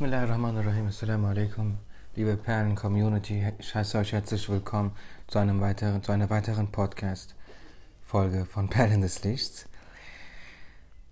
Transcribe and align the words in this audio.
Bismillahirrahmanirrahim. 0.00 0.86
Assalamu 0.86 1.26
alaikum. 1.26 1.76
Liebe 2.16 2.34
Perlen-Community, 2.34 3.52
ich 3.58 3.74
heiße 3.74 3.98
euch 3.98 4.12
herzlich 4.12 4.48
willkommen 4.48 4.92
zu, 5.26 5.38
einem 5.38 5.60
weiteren, 5.60 6.02
zu 6.02 6.10
einer 6.10 6.30
weiteren 6.30 6.72
Podcast-Folge 6.72 8.46
von 8.46 8.70
Perlen 8.70 9.02
des 9.02 9.22
Lichts. 9.24 9.68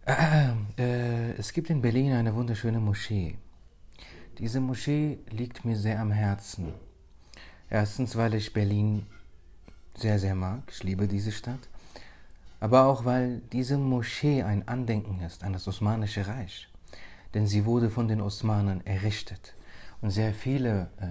Äh, 0.06 0.52
äh, 0.78 1.32
es 1.32 1.52
gibt 1.52 1.68
in 1.68 1.82
Berlin 1.82 2.14
eine 2.14 2.34
wunderschöne 2.34 2.80
Moschee. 2.80 3.36
Diese 4.38 4.58
Moschee 4.58 5.18
liegt 5.28 5.66
mir 5.66 5.76
sehr 5.76 6.00
am 6.00 6.10
Herzen. 6.10 6.72
Erstens, 7.68 8.16
weil 8.16 8.32
ich 8.32 8.54
Berlin 8.54 9.04
sehr, 9.98 10.18
sehr 10.18 10.34
mag. 10.34 10.62
Ich 10.70 10.82
liebe 10.82 11.06
diese 11.06 11.32
Stadt. 11.32 11.68
Aber 12.58 12.86
auch, 12.86 13.04
weil 13.04 13.42
diese 13.52 13.76
Moschee 13.76 14.42
ein 14.44 14.66
Andenken 14.66 15.20
ist 15.20 15.44
an 15.44 15.52
das 15.52 15.68
Osmanische 15.68 16.26
Reich. 16.26 16.67
Denn 17.34 17.46
sie 17.46 17.64
wurde 17.64 17.90
von 17.90 18.08
den 18.08 18.20
Osmanen 18.20 18.86
errichtet. 18.86 19.54
Und 20.00 20.10
sehr 20.10 20.32
viele 20.32 20.90
äh, 20.98 21.06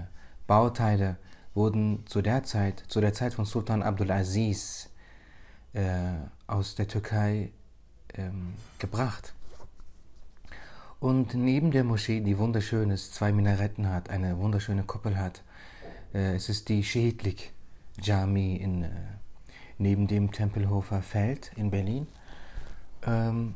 Bauteile 0.48 1.18
wurden 1.54 2.06
zu 2.06 2.22
der 2.22 2.44
Zeit, 2.44 2.84
zu 2.88 3.02
der 3.02 3.14
Zeit 3.14 3.34
von 3.34 3.46
Sultan 3.46 3.84
Abdulaziz 3.84 4.90
äh, 5.74 6.14
aus 6.48 6.76
der 6.76 6.88
Türkei 6.88 7.52
ähm, 8.16 8.54
gebracht. 8.80 9.34
Und 11.00 11.36
neben 11.36 11.72
der 11.72 11.84
Moschee, 11.84 12.22
die 12.22 12.38
wunderschön 12.38 12.90
ist, 12.90 13.14
zwei 13.14 13.32
Minaretten 13.32 13.90
hat, 13.90 14.10
eine 14.10 14.38
wunderschöne 14.38 14.84
Kuppel 14.84 15.18
hat, 15.18 15.44
äh, 16.14 16.36
es 16.36 16.50
ist 16.50 16.70
die 16.70 16.84
Schädlik 16.84 17.54
Jami 18.02 18.56
in, 18.56 18.84
äh, 18.84 18.90
neben 19.78 20.08
dem 20.08 20.32
Tempelhofer 20.32 21.02
Feld 21.02 21.52
in 21.56 21.70
Berlin. 21.70 22.08
Ähm, 23.06 23.56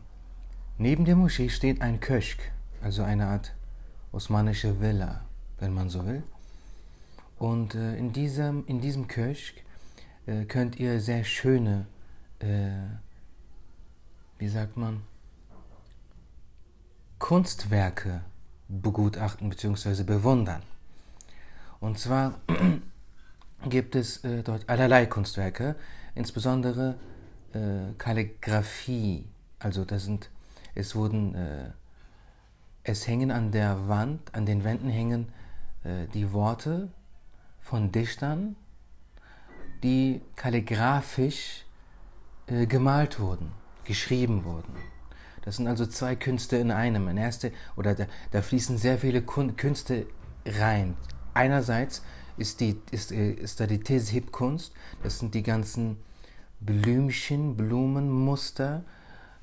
neben 0.81 1.05
der 1.05 1.15
Moschee 1.15 1.49
steht 1.49 1.81
ein 1.81 1.99
Köschk, 1.99 2.39
also 2.81 3.03
eine 3.03 3.27
Art 3.27 3.53
osmanische 4.11 4.81
Villa, 4.81 5.21
wenn 5.59 5.73
man 5.73 5.89
so 5.89 6.05
will. 6.05 6.23
Und 7.37 7.75
äh, 7.75 7.95
in, 7.95 8.13
diesem, 8.13 8.65
in 8.65 8.81
diesem 8.81 9.07
Köschk 9.07 9.63
äh, 10.25 10.45
könnt 10.45 10.79
ihr 10.79 10.99
sehr 10.99 11.23
schöne, 11.23 11.85
äh, 12.39 12.71
wie 14.39 14.47
sagt 14.47 14.75
man, 14.75 15.01
Kunstwerke 17.19 18.21
begutachten 18.67 19.49
bzw. 19.49 20.03
bewundern. 20.03 20.63
Und 21.79 21.99
zwar 21.99 22.39
gibt 23.69 23.95
es 23.95 24.23
äh, 24.23 24.41
dort 24.41 24.67
allerlei 24.67 25.05
Kunstwerke, 25.05 25.75
insbesondere 26.15 26.95
äh, 27.53 27.93
Kalligraphie. 27.99 29.27
Also 29.59 29.85
das 29.85 30.05
sind, 30.05 30.31
es 30.75 30.95
wurden 30.95 31.35
äh, 31.35 31.71
es 32.83 33.07
hängen 33.07 33.31
an 33.31 33.51
der 33.51 33.87
Wand, 33.87 34.33
an 34.33 34.45
den 34.45 34.63
Wänden 34.63 34.89
hängen 34.89 35.31
äh, 35.83 36.07
die 36.13 36.33
Worte 36.33 36.89
von 37.61 37.91
Dichtern, 37.91 38.55
die 39.83 40.21
kalligraphisch 40.35 41.65
äh, 42.47 42.65
gemalt 42.65 43.19
wurden, 43.19 43.51
geschrieben 43.83 44.43
wurden. 44.43 44.75
Das 45.43 45.57
sind 45.57 45.67
also 45.67 45.85
zwei 45.85 46.15
Künste 46.15 46.57
in 46.57 46.71
einem. 46.71 47.07
Ein 47.07 47.17
erste, 47.17 47.51
oder 47.75 47.95
da, 47.95 48.05
da 48.31 48.41
fließen 48.41 48.77
sehr 48.77 48.97
viele 48.97 49.21
Künste 49.21 50.05
rein. 50.45 50.95
Einerseits 51.33 52.03
ist, 52.37 52.59
die, 52.59 52.79
ist, 52.91 53.11
äh, 53.11 53.31
ist 53.31 53.59
da 53.59 53.67
die 53.67 53.79
Teshib-Kunst, 53.79 54.73
das 55.03 55.19
sind 55.19 55.33
die 55.33 55.43
ganzen 55.43 55.97
Blümchen, 56.59 57.57
Blumenmuster, 57.57 58.83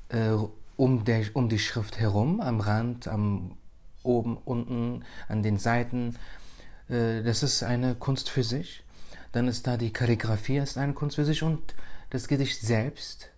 äh, 0.09 0.35
um, 0.79 1.03
der, 1.03 1.25
um 1.33 1.49
die 1.49 1.59
Schrift 1.59 1.99
herum, 1.99 2.39
am 2.39 2.61
Rand, 2.61 3.09
am 3.09 3.57
oben, 4.01 4.37
unten, 4.37 5.03
an 5.27 5.43
den 5.43 5.57
Seiten. 5.57 6.15
Äh, 6.87 7.21
das 7.21 7.43
ist 7.43 7.63
eine 7.63 7.95
Kunst 7.95 8.29
für 8.29 8.43
sich. 8.43 8.85
Dann 9.33 9.49
ist 9.49 9.67
da 9.67 9.75
die 9.75 9.91
Kalligraphie, 9.91 10.57
ist 10.57 10.77
eine 10.77 10.93
Kunst 10.93 11.17
für 11.17 11.25
sich 11.25 11.43
und 11.43 11.75
das 12.11 12.29
Gedicht 12.29 12.61
selbst. 12.61 13.29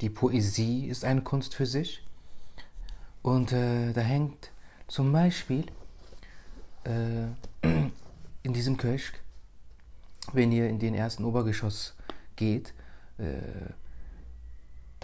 Die 0.00 0.08
Poesie 0.08 0.86
ist 0.86 1.04
eine 1.04 1.20
Kunst 1.20 1.54
für 1.54 1.66
sich. 1.66 2.02
Und 3.22 3.52
äh, 3.52 3.92
da 3.92 4.00
hängt 4.00 4.52
zum 4.88 5.12
Beispiel 5.12 5.66
äh, 6.84 7.26
in 8.42 8.54
diesem 8.54 8.78
Köschk, 8.78 9.20
wenn 10.32 10.50
ihr 10.50 10.66
in 10.66 10.78
den 10.78 10.94
ersten 10.94 11.26
Obergeschoss 11.26 11.94
geht, 12.36 12.72
äh, 13.18 13.74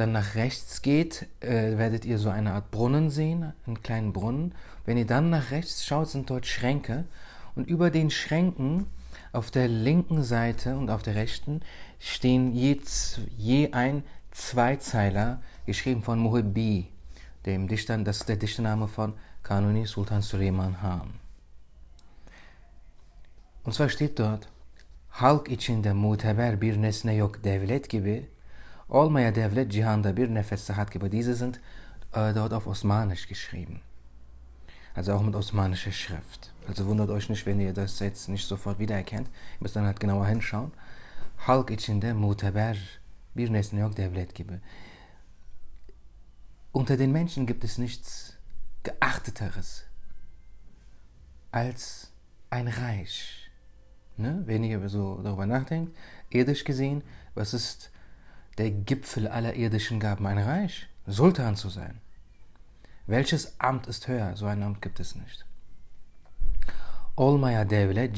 dann 0.00 0.12
nach 0.12 0.34
rechts 0.34 0.82
geht, 0.82 1.26
äh, 1.40 1.76
werdet 1.78 2.04
ihr 2.04 2.18
so 2.18 2.30
eine 2.30 2.52
Art 2.52 2.70
Brunnen 2.70 3.10
sehen, 3.10 3.52
einen 3.66 3.82
kleinen 3.82 4.12
Brunnen. 4.12 4.54
Wenn 4.86 4.96
ihr 4.96 5.06
dann 5.06 5.30
nach 5.30 5.50
rechts 5.50 5.84
schaut, 5.84 6.08
sind 6.08 6.30
dort 6.30 6.46
Schränke. 6.46 7.04
Und 7.54 7.68
über 7.68 7.90
den 7.90 8.10
Schränken 8.10 8.86
auf 9.32 9.50
der 9.50 9.68
linken 9.68 10.22
Seite 10.22 10.76
und 10.76 10.90
auf 10.90 11.02
der 11.02 11.14
rechten 11.14 11.60
stehen 11.98 12.52
je, 12.52 12.80
je 13.36 13.72
ein 13.72 14.02
Zweizeiler, 14.30 15.42
geschrieben 15.66 16.02
von 16.02 16.18
Muhibbi, 16.18 16.88
dem 17.46 17.68
Dichter, 17.68 17.98
das 17.98 18.18
ist 18.18 18.28
der 18.28 18.36
Dichtername 18.36 18.88
von 18.88 19.14
Kanuni 19.42 19.86
Sultan 19.86 20.22
Süleyman 20.22 20.82
Han. 20.82 21.10
Und 23.64 23.74
zwar 23.74 23.88
steht 23.88 24.18
dort, 24.18 24.48
Halk 25.10 25.50
içinde 25.50 25.92
muteber 25.92 26.60
bir 26.60 26.82
nesne 26.82 27.14
yok 27.14 27.44
devlet 27.44 27.88
gibi 27.90 28.28
Olmaya 28.90 29.34
devlet 29.34 29.72
cihanda 29.72 30.16
bir 30.16 30.28
nefes 30.34 30.66
sahat 30.66 30.92
gibi. 30.92 31.12
Diese 31.12 31.34
sind 31.34 31.60
äh, 32.12 32.34
dort 32.34 32.52
auf 32.52 32.66
Osmanisch 32.66 33.28
geschrieben. 33.28 33.80
Also 34.94 35.14
auch 35.14 35.22
mit 35.22 35.34
osmanischer 35.36 35.92
Schrift. 35.92 36.52
Also 36.66 36.86
wundert 36.86 37.10
euch 37.10 37.28
nicht, 37.28 37.46
wenn 37.46 37.60
ihr 37.60 37.72
das 37.72 38.00
jetzt 38.00 38.28
nicht 38.28 38.46
sofort 38.46 38.78
wiedererkennt. 38.78 39.28
Ihr 39.28 39.60
müsst 39.60 39.76
dann 39.76 39.86
halt 39.86 40.00
genauer 40.00 40.26
hinschauen. 40.26 40.72
Halk 41.46 41.70
içinde 41.70 42.12
muteber 42.12 42.76
bir 43.36 43.50
nesne 43.52 43.80
yok 43.80 43.96
devlet 43.96 44.34
gibi. 44.34 44.60
Unter 46.72 46.96
den 46.96 47.12
Menschen 47.12 47.46
gibt 47.46 47.64
es 47.64 47.78
nichts 47.78 48.36
Geachteteres 48.82 49.84
als 51.52 52.10
ein 52.50 52.68
Reich. 52.68 53.50
Ne? 54.16 54.42
Wenn 54.46 54.64
ihr 54.64 54.88
so 54.88 55.20
darüber 55.22 55.46
nachdenkt, 55.46 55.96
irdisch 56.30 56.64
gesehen, 56.64 57.02
was 57.34 57.54
ist 57.54 57.90
der 58.60 58.70
Gipfel 58.70 59.26
aller 59.26 59.54
irdischen 59.54 60.00
Gaben, 60.00 60.26
ein 60.26 60.38
Reich, 60.38 60.86
Sultan 61.06 61.56
zu 61.56 61.70
sein. 61.70 62.00
Welches 63.06 63.58
Amt 63.58 63.86
ist 63.86 64.06
höher? 64.06 64.36
So 64.36 64.46
ein 64.46 64.62
Amt 64.62 64.82
gibt 64.82 65.00
es 65.00 65.14
nicht. 65.14 65.46
Olmaya 67.16 67.64
devlet 67.64 68.14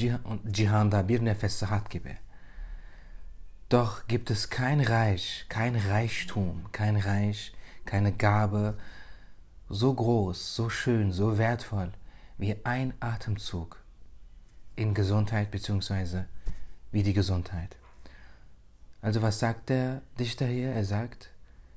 cihanda 0.57 1.03
bir 1.03 1.21
nefes 1.23 1.61
sahat 1.61 1.89
gibi. 1.91 2.17
Doch 3.69 4.07
gibt 4.09 4.31
es 4.31 4.51
kein 4.51 4.81
Reich, 4.81 5.47
kein 5.49 5.77
Reichtum, 5.77 6.67
kein 6.73 6.97
Reich, 6.97 7.53
keine 7.85 8.13
Gabe 8.13 8.77
so 9.69 9.95
groß, 9.95 10.57
so 10.57 10.69
schön, 10.69 11.13
so 11.13 11.39
wertvoll 11.39 11.93
wie 12.37 12.57
ein 12.65 12.95
Atemzug 13.01 13.81
in 14.75 14.93
Gesundheit 14.93 15.53
bzw. 15.53 16.25
wie 16.91 17.05
die 17.05 17.15
Gesundheit. 17.15 17.77
Also 19.03 19.21
was 19.21 19.41
sagt 19.41 19.69
der 19.69 20.01
Dichter 20.19 20.47
hier? 20.47 20.71
Er 20.71 20.85
sagt, 20.85 21.31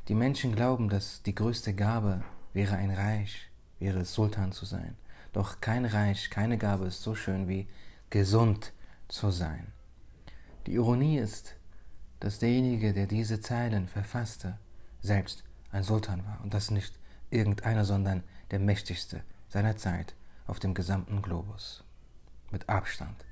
die 0.08 0.14
Menschen 0.14 0.56
glauben, 0.56 0.90
dass 0.90 1.24
die 1.24 1.34
größte 1.34 1.74
Gabe 1.74 2.24
wäre 2.54 2.76
ein 2.76 2.92
Reich, 2.92 3.50
wäre 3.80 4.06
Sultan 4.06 4.52
zu 4.52 4.66
sein. 4.66 4.96
Doch 5.34 5.60
kein 5.60 5.86
Reich, 5.86 6.30
keine 6.30 6.60
Gabe 6.60 6.86
ist 6.86 7.02
so 7.02 7.16
schön 7.16 7.48
wie 7.48 7.68
gesund 8.12 8.74
zu 9.08 9.32
sein. 9.32 9.74
Die 10.68 10.76
Ironie 10.76 11.18
ist, 11.18 11.56
dass 12.20 12.38
derjenige, 12.38 12.94
der 12.94 13.08
diese 13.08 13.42
Zeilen 13.42 13.88
verfasste, 13.88 14.60
selbst 15.02 15.44
ein 15.72 15.84
Sultan 15.84 16.24
war 16.26 16.40
und 16.44 16.54
das 16.54 16.70
nicht 16.70 16.94
irgendeiner, 17.32 17.86
sondern 17.86 18.24
der 18.52 18.60
mächtigste 18.60 19.22
seiner 19.50 19.76
Zeit 19.78 20.14
auf 20.46 20.60
dem 20.60 20.76
gesamten 20.76 21.24
Globus. 21.24 21.84
Mit 22.52 22.70
Abstand. 22.70 23.26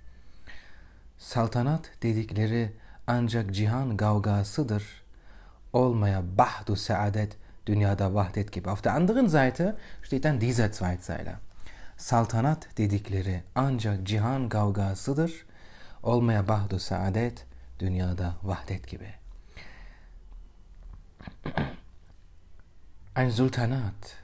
Saltanat 1.18 1.92
dedikleri 2.02 2.72
Ancak 3.08 3.54
cihan 3.54 3.98
gavgasıdır. 3.98 5.04
Olmaya 5.74 6.38
bahdu 6.38 6.76
saadet 6.76 7.38
dünyada 7.66 8.14
vahdet 8.14 8.52
gibi. 8.52 8.70
Auf 8.70 8.84
der 8.84 8.94
anderen 8.94 9.28
Seite 9.28 9.76
steht 10.04 10.24
dann 10.24 10.42
dieser 10.42 10.72
Zweizeiler. 10.72 11.36
Saltanat 11.98 12.78
dedikleri 12.78 13.44
ancak 13.56 14.08
cihan 14.08 14.50
gavgasıdır. 14.50 15.46
Olmaya 16.04 16.48
bahdu 16.48 16.80
saadet 16.80 17.46
dünyada 17.80 18.36
vahdet 18.44 18.88
gibi. 18.88 19.14
Ein 23.16 23.30
Sultanat, 23.30 24.18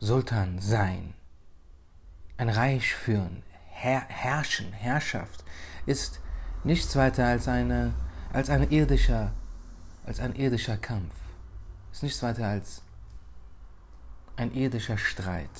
Sultan 0.00 0.58
sein, 0.58 1.14
ein 2.38 2.48
Reich 2.48 2.94
führen, 2.94 3.42
Her 3.70 4.00
herrschen, 4.08 4.72
Herrschaft 4.72 5.44
ist 5.86 6.20
nichts 6.64 6.94
weiter 6.96 7.26
als, 7.26 7.48
eine, 7.48 7.94
als, 8.32 8.50
eine 8.50 8.66
irdischer, 8.66 9.32
als 10.04 10.20
ein 10.20 10.34
irdischer 10.34 10.76
Kampf. 10.76 11.14
Ist 11.92 12.02
nichts 12.02 12.22
weiter 12.22 12.46
als 12.46 12.82
ein 14.36 14.54
irdischer 14.54 14.98
Streit. 14.98 15.50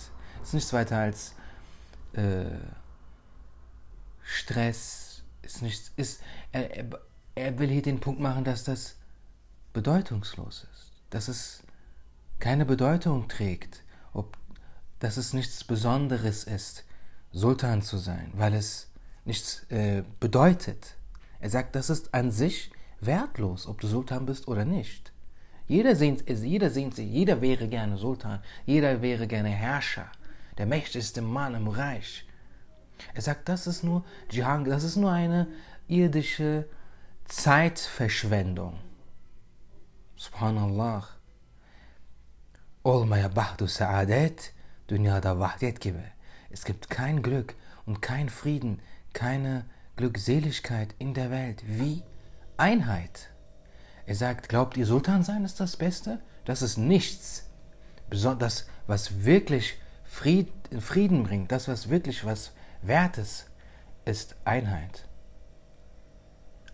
ist 0.42 0.54
nichts 0.54 0.72
weiter 0.72 0.98
als 0.98 1.34
äh, 2.12 2.44
Stress, 4.22 5.22
ist 5.42 5.62
nichts, 5.62 5.90
ist, 5.96 6.20
er, 6.52 6.86
er 7.34 7.58
will 7.58 7.68
hier 7.68 7.82
den 7.82 8.00
Punkt 8.00 8.20
machen, 8.20 8.44
dass 8.44 8.64
das 8.64 8.96
bedeutungslos 9.72 10.66
ist, 10.72 10.92
dass 11.10 11.28
es 11.28 11.62
keine 12.38 12.64
Bedeutung 12.64 13.28
trägt, 13.28 13.82
ob, 14.12 14.36
dass 15.00 15.16
es 15.16 15.32
nichts 15.32 15.64
Besonderes 15.64 16.44
ist, 16.44 16.84
Sultan 17.32 17.82
zu 17.82 17.98
sein, 17.98 18.32
weil 18.34 18.54
es 18.54 18.87
nichts 19.28 19.64
äh, 19.70 20.02
bedeutet. 20.18 20.96
Er 21.38 21.50
sagt, 21.50 21.76
das 21.76 21.90
ist 21.90 22.12
an 22.12 22.32
sich 22.32 22.72
wertlos, 23.00 23.68
ob 23.68 23.80
du 23.80 23.86
Sultan 23.86 24.26
bist 24.26 24.48
oder 24.48 24.64
nicht. 24.64 25.12
Jeder 25.68 25.94
sehnt, 25.94 26.28
jeder 26.28 26.70
sehnt 26.70 26.94
sich, 26.96 27.08
jeder 27.08 27.40
wäre 27.40 27.68
gerne 27.68 27.96
Sultan, 27.98 28.40
jeder 28.64 29.02
wäre 29.02 29.26
gerne 29.26 29.50
Herrscher, 29.50 30.10
der 30.56 30.66
mächtigste 30.66 31.22
Mann 31.22 31.54
im 31.54 31.68
Reich. 31.68 32.26
Er 33.14 33.22
sagt, 33.22 33.48
das 33.48 33.66
ist 33.66 33.84
nur 33.84 34.04
Jihang, 34.30 34.64
das 34.64 34.82
ist 34.82 34.96
nur 34.96 35.12
eine 35.12 35.46
irdische 35.86 36.66
Zeitverschwendung. 37.26 38.74
Subhanallah. 40.16 41.06
Olmaya 42.82 43.28
bahdu 43.28 43.66
saadet, 43.66 44.52
dünyada 44.88 45.38
vahdet 45.38 45.80
gibi. 45.80 46.02
Es 46.50 46.64
gibt 46.64 46.88
kein 46.88 47.22
Glück 47.22 47.54
und 47.84 48.00
kein 48.00 48.28
Frieden, 48.30 48.80
keine 49.18 49.64
Glückseligkeit 49.96 50.94
in 51.00 51.12
der 51.12 51.32
Welt 51.32 51.64
wie 51.66 52.04
Einheit. 52.56 53.30
Er 54.06 54.14
sagt, 54.14 54.48
glaubt 54.48 54.76
ihr, 54.76 54.86
Sultan 54.86 55.24
sein 55.24 55.44
ist 55.44 55.58
das 55.58 55.76
Beste? 55.76 56.20
Das 56.44 56.62
ist 56.62 56.76
nichts. 56.76 57.50
Das, 58.10 58.68
was 58.86 59.24
wirklich 59.24 59.74
Frieden 60.04 61.24
bringt, 61.24 61.50
das, 61.50 61.66
was 61.66 61.90
wirklich 61.90 62.24
was 62.24 62.52
Wertes, 62.80 63.46
ist 64.04 64.36
Einheit. 64.44 65.08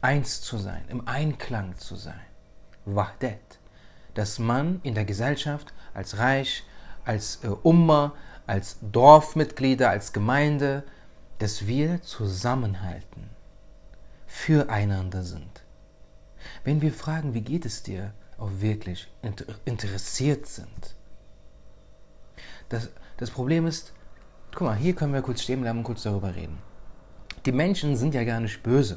Eins 0.03 0.43
zu 0.43 0.59
sein, 0.59 0.85
im 0.89 1.09
Einklang 1.09 1.79
zu 1.79 1.97
sein. 1.97 2.21
Wahdet. 2.85 3.59
Dass 4.13 4.39
man 4.39 4.81
in 4.83 4.95
der 4.95 5.07
Gesellschaft 5.07 5.73
als 5.95 6.19
Reich, 6.19 6.65
als 7.07 7.43
äh, 7.43 7.49
Umma, 7.49 8.13
als 8.47 8.77
Dorfmitglieder, 8.83 9.89
als 9.89 10.13
Gemeinde, 10.13 10.85
dass 11.45 11.67
wir 11.67 12.01
zusammenhalten, 12.01 13.29
füreinander 14.27 15.23
sind. 15.23 15.63
Wenn 16.65 16.81
wir 16.81 16.91
fragen, 16.91 17.35
wie 17.35 17.43
geht 17.43 17.67
es 17.67 17.83
dir, 17.83 18.15
auch 18.39 18.51
wirklich 18.61 19.13
interessiert 19.67 20.47
sind. 20.47 20.97
Das, 22.71 22.89
das 23.19 23.31
Problem 23.31 23.67
ist, 23.67 23.93
guck 24.55 24.69
mal, 24.69 24.75
hier 24.75 24.95
können 24.95 25.13
wir 25.13 25.21
kurz 25.21 25.43
stehen 25.43 25.61
bleiben 25.61 25.81
und 25.81 25.85
kurz 25.85 26.05
darüber 26.05 26.35
reden. 26.35 26.57
Die 27.45 27.53
Menschen 27.53 27.95
sind 27.95 28.15
ja 28.15 28.25
gar 28.25 28.41
nicht 28.41 28.63
böse. 28.63 28.97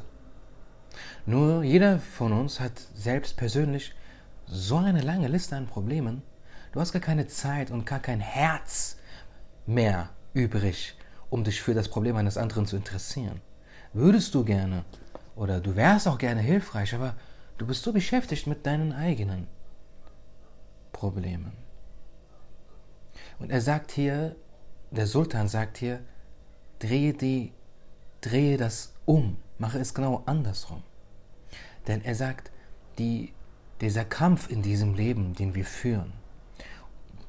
Nur 1.25 1.63
jeder 1.63 1.99
von 1.99 2.31
uns 2.31 2.61
hat 2.61 2.79
selbst 2.95 3.35
persönlich 3.35 3.93
so 4.45 4.77
eine 4.77 5.01
lange 5.01 5.27
Liste 5.27 5.57
an 5.57 5.67
Problemen. 5.67 6.21
Du 6.71 6.79
hast 6.79 6.93
gar 6.93 7.01
keine 7.01 7.27
Zeit 7.27 7.71
und 7.71 7.85
gar 7.85 7.99
kein 7.99 8.21
Herz 8.21 8.99
mehr 9.65 10.11
übrig, 10.33 10.95
um 11.29 11.43
dich 11.43 11.61
für 11.61 11.73
das 11.73 11.89
Problem 11.89 12.15
eines 12.15 12.37
anderen 12.37 12.65
zu 12.65 12.75
interessieren. 12.75 13.41
Würdest 13.93 14.33
du 14.35 14.43
gerne 14.43 14.85
oder 15.35 15.59
du 15.59 15.75
wärst 15.75 16.07
auch 16.07 16.17
gerne 16.17 16.41
hilfreich, 16.41 16.93
aber 16.93 17.15
Du 17.57 17.65
bist 17.65 17.83
so 17.83 17.91
beschäftigt 17.91 18.45
mit 18.45 18.65
deinen 18.65 18.93
eigenen 18.93 19.47
Problemen. 20.91 21.53
Und 23.39 23.49
er 23.51 23.61
sagt 23.61 23.91
hier, 23.91 24.35
der 24.91 25.07
Sultan 25.07 25.47
sagt 25.47 25.77
hier, 25.77 26.01
drehe, 26.79 27.13
die, 27.13 27.51
drehe 28.21 28.57
das 28.57 28.93
um, 29.05 29.37
mache 29.57 29.79
es 29.79 29.93
genau 29.93 30.21
andersrum. 30.27 30.83
Denn 31.87 32.03
er 32.03 32.15
sagt, 32.15 32.51
die, 32.99 33.33
dieser 33.81 34.05
Kampf 34.05 34.49
in 34.49 34.61
diesem 34.61 34.93
Leben, 34.93 35.33
den 35.33 35.55
wir 35.55 35.65
führen, 35.65 36.13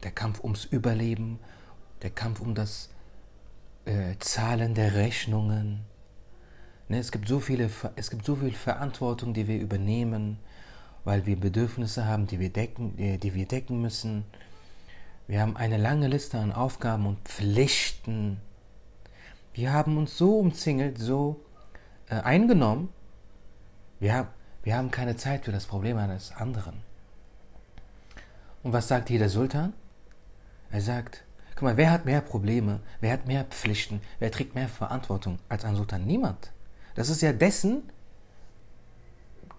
der 0.02 0.10
Kampf 0.10 0.40
ums 0.44 0.66
Überleben, 0.66 1.38
der 2.02 2.10
Kampf 2.10 2.40
um 2.40 2.54
das 2.54 2.90
äh, 3.88 4.19
Zahlen 4.19 4.75
der 4.75 4.94
Rechnungen, 4.94 5.88
Ne, 6.88 6.99
es, 6.99 7.12
gibt 7.12 7.29
so 7.29 7.38
viele, 7.38 7.70
es 7.96 8.11
gibt 8.11 8.25
so 8.25 8.37
viel 8.37 8.52
Verantwortung, 8.52 9.35
die 9.35 9.46
wir 9.46 9.61
übernehmen, 9.61 10.38
weil 11.05 11.26
wir 11.26 11.38
Bedürfnisse 11.38 12.06
haben, 12.06 12.26
die 12.26 12.40
wir 12.40 12.50
decken, 12.50 12.96
die 12.96 13.35
wir 13.35 13.46
decken 13.46 13.82
müssen. 13.82 14.25
Wir 15.26 15.43
haben 15.43 15.56
eine 15.56 15.76
lange 15.76 16.08
Liste 16.08 16.38
an 16.38 16.50
Aufgaben 16.50 17.06
und 17.06 17.19
Pflichten. 17.29 18.40
Wir 19.52 19.75
haben 19.75 19.99
uns 19.99 20.17
so 20.17 20.38
umzingelt, 20.38 20.99
so 20.99 21.44
äh, 22.08 22.14
eingenommen. 22.14 22.88
Wir, 24.00 24.29
wir 24.62 24.76
haben 24.76 24.90
keine 24.90 25.17
Zeit 25.17 25.44
für 25.44 25.52
das 25.52 25.67
Problem 25.67 25.99
eines 25.99 26.32
anderen. 26.32 26.81
Und 28.62 28.73
was 28.73 28.88
sagt 28.88 29.08
hier 29.08 29.19
der 29.19 29.29
Sultan? 29.29 29.75
Er 30.70 30.81
sagt, 30.81 31.23
guck 31.58 31.64
mal, 31.64 31.76
wer 31.76 31.90
hat 31.90 32.05
mehr 32.05 32.20
Probleme, 32.20 32.78
wer 33.00 33.12
hat 33.12 33.26
mehr 33.26 33.43
Pflichten, 33.43 34.00
wer 34.20 34.31
trägt 34.31 34.55
mehr 34.55 34.69
Verantwortung 34.69 35.40
als 35.49 35.64
ein 35.64 35.75
Sultan? 35.75 36.06
Niemand. 36.06 36.52
Das 36.94 37.08
ist 37.08 37.20
ja 37.20 37.32
dessen 37.32 37.82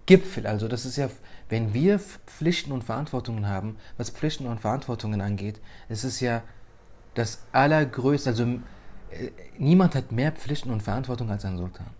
Gipfel. 0.06 0.46
Also 0.46 0.66
das 0.66 0.86
ist 0.86 0.96
ja, 0.96 1.10
wenn 1.50 1.74
wir 1.74 1.98
Pflichten 1.98 2.72
und 2.72 2.84
Verantwortungen 2.84 3.46
haben, 3.46 3.76
was 3.98 4.08
Pflichten 4.08 4.46
und 4.46 4.62
Verantwortungen 4.62 5.20
angeht, 5.20 5.60
es 5.90 6.02
ist 6.02 6.20
ja 6.20 6.42
das 7.12 7.42
allergrößte. 7.52 8.30
Also 8.30 8.44
äh, 8.44 8.60
niemand 9.58 9.94
hat 9.94 10.10
mehr 10.10 10.32
Pflichten 10.32 10.70
und 10.70 10.82
Verantwortung 10.82 11.30
als 11.30 11.44
ein 11.44 11.58
Sultan. 11.58 11.90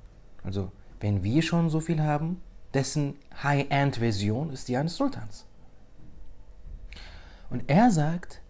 Also 0.43 0.73
wenn 1.01 1.23
wir 1.23 1.43
schon 1.43 1.69
so 1.69 1.79
viel 1.79 2.01
haben, 2.01 2.41
dessen 2.73 3.17
High-End-Version 3.43 4.51
ist 4.51 4.69
die 4.69 4.79
eines 4.79 4.97
Sultans. 4.97 5.45
Und 7.51 7.69
er 7.69 7.91
sagt, 7.91 8.41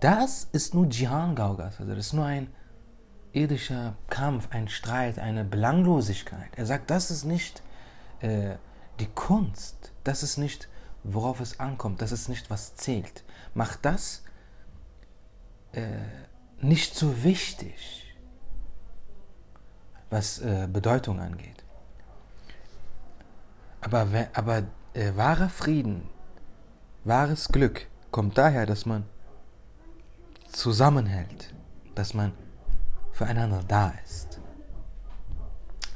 das 0.00 0.48
ist 0.52 0.74
nur 0.74 0.86
Jihan 0.86 1.34
Gaugas, 1.34 1.78
also 1.78 1.94
das 1.94 2.06
ist 2.06 2.12
nur 2.12 2.24
ein 2.24 2.48
irdischer 3.32 3.94
Kampf, 4.08 4.48
ein 4.50 4.68
Streit, 4.68 5.18
eine 5.18 5.44
Belanglosigkeit. 5.44 6.50
Er 6.56 6.66
sagt, 6.66 6.90
das 6.90 7.10
ist 7.10 7.24
nicht 7.24 7.62
äh, 8.20 8.56
die 8.98 9.06
Kunst, 9.06 9.92
das 10.04 10.22
ist 10.22 10.36
nicht, 10.36 10.68
worauf 11.04 11.40
es 11.40 11.60
ankommt, 11.60 12.02
das 12.02 12.12
ist 12.12 12.28
nicht, 12.28 12.50
was 12.50 12.74
zählt. 12.74 13.24
Macht 13.54 13.84
das 13.84 14.22
äh, 15.72 15.82
nicht 16.60 16.94
so 16.94 17.22
wichtig, 17.22 18.16
was 20.10 20.40
äh, 20.40 20.68
Bedeutung 20.70 21.20
angeht. 21.20 21.64
Aber, 23.80 24.06
aber 24.34 24.64
äh, 24.92 25.12
wahrer 25.14 25.48
Frieden, 25.48 26.08
wahres 27.04 27.48
Glück 27.48 27.86
kommt 28.10 28.36
daher, 28.36 28.66
dass 28.66 28.84
man 28.84 29.04
zusammenhält, 30.52 31.54
dass 31.94 32.14
man 32.14 32.32
füreinander 33.12 33.62
da 33.66 33.92
ist. 34.04 34.40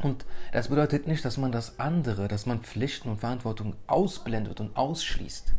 Und 0.02 0.26
das 0.52 0.68
bedeutet 0.68 1.06
nicht, 1.06 1.24
dass 1.24 1.38
man 1.38 1.50
das 1.50 1.78
andere, 1.78 2.28
dass 2.28 2.46
man 2.46 2.60
Pflichten 2.60 3.08
und 3.08 3.20
Verantwortung 3.20 3.74
ausblendet 3.86 4.60
und 4.60 4.76
ausschließt. 4.76 5.54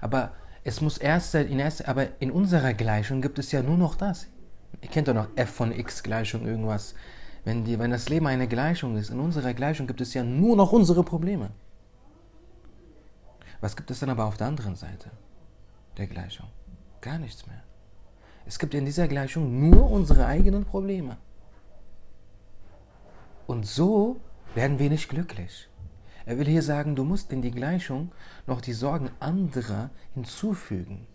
Aber 0.00 0.32
es 0.62 0.80
muss 0.80 0.98
erst 0.98 1.34
in 1.34 1.58
erst, 1.58 1.88
aber 1.88 2.20
in 2.20 2.30
unserer 2.30 2.74
Gleichung 2.74 3.20
gibt 3.22 3.38
es 3.38 3.52
ja 3.52 3.62
nur 3.62 3.76
noch 3.76 3.96
das. 3.96 4.26
Ihr 4.82 4.88
kennt 4.88 5.08
doch 5.08 5.14
noch 5.14 5.28
f 5.36 5.50
von 5.50 5.72
x 5.72 6.02
Gleichung 6.02 6.46
irgendwas. 6.46 6.94
Wenn, 7.44 7.64
die, 7.64 7.78
wenn 7.78 7.90
das 7.90 8.08
Leben 8.08 8.26
eine 8.26 8.48
Gleichung 8.48 8.96
ist, 8.96 9.10
in 9.10 9.20
unserer 9.20 9.54
Gleichung 9.54 9.86
gibt 9.86 10.00
es 10.00 10.14
ja 10.14 10.22
nur 10.22 10.56
noch 10.56 10.72
unsere 10.72 11.04
Probleme. 11.04 11.50
Was 13.60 13.76
gibt 13.76 13.90
es 13.90 14.00
dann 14.00 14.10
aber 14.10 14.26
auf 14.26 14.36
der 14.36 14.48
anderen 14.48 14.76
Seite 14.76 15.10
der 15.96 16.06
Gleichung? 16.06 16.46
Gar 17.00 17.18
nichts 17.18 17.46
mehr. 17.46 17.62
Es 18.46 18.58
gibt 18.58 18.74
in 18.74 18.84
dieser 18.84 19.08
Gleichung 19.08 19.68
nur 19.68 19.90
unsere 19.90 20.26
eigenen 20.26 20.64
Probleme. 20.64 21.16
Und 23.46 23.66
so 23.66 24.20
werden 24.54 24.78
wir 24.78 24.88
nicht 24.88 25.08
glücklich. 25.08 25.68
Er 26.24 26.38
will 26.38 26.46
hier 26.46 26.62
sagen, 26.62 26.96
du 26.96 27.04
musst 27.04 27.32
in 27.32 27.42
die 27.42 27.50
Gleichung 27.50 28.12
noch 28.46 28.60
die 28.60 28.72
Sorgen 28.72 29.10
anderer 29.20 29.90
hinzufügen. 30.14 31.06